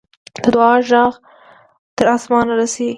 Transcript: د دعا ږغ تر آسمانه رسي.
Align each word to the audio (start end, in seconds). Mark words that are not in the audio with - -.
د 0.43 0.45
دعا 0.55 0.73
ږغ 0.89 1.11
تر 1.97 2.05
آسمانه 2.15 2.53
رسي. 2.61 2.87